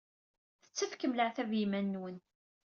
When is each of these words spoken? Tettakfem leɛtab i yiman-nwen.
Tettakfem 0.63 1.13
leɛtab 1.15 1.49
i 1.53 1.57
yiman-nwen. 1.59 2.17